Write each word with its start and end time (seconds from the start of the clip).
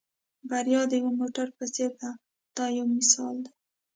بریا 0.49 0.81
د 0.91 0.93
یو 1.03 1.09
موټر 1.19 1.47
په 1.57 1.65
څېر 1.73 1.91
ده 2.01 2.09
دا 2.57 2.65
یو 2.77 2.85
مثال 2.97 3.35
دی. 3.45 3.53